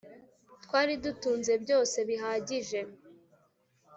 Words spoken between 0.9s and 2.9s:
dutunze byose bihagaije